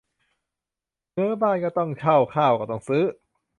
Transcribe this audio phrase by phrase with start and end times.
[1.13, 3.03] เง้อ บ้านก็ต้องเช่า ข้าวก็ต้องซื้อ